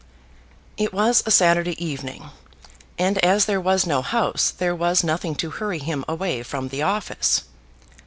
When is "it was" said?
0.77-1.21